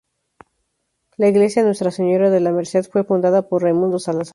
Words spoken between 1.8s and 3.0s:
Señora de la Merced